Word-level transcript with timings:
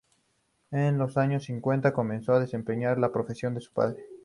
En 0.71 0.97
los 0.97 1.15
años 1.15 1.43
cincuenta 1.43 1.93
comenzó 1.93 2.33
a 2.33 2.39
desempeñar 2.39 2.97
la 2.97 3.11
profesión 3.11 3.53
de 3.53 3.61
su 3.61 3.71
padre. 3.71 4.03